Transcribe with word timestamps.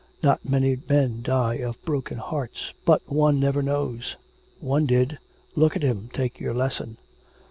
Not 0.23 0.39
many 0.49 0.79
men 0.89 1.21
die 1.21 1.57
of 1.57 1.79
broken 1.85 2.17
hearts, 2.17 2.73
but 2.85 3.03
one 3.07 3.39
never 3.39 3.61
knows. 3.61 4.15
One 4.59 4.87
did. 4.87 5.19
Look 5.55 5.75
at 5.75 5.83
him, 5.83 6.09
take 6.11 6.39
your 6.39 6.55
lesson.' 6.55 6.97